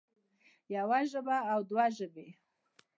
يوه 0.75 0.99
ژبه 1.11 1.37
او 1.51 1.59
دوه 1.69 1.85
ژبې 1.97 2.27